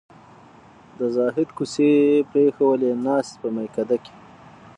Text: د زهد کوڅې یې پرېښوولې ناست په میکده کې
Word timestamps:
د 0.97 0.99
زهد 1.15 1.49
کوڅې 1.57 1.89
یې 1.97 2.27
پرېښوولې 2.31 2.91
ناست 3.05 3.33
په 3.41 3.47
میکده 3.55 3.97
کې 4.03 4.13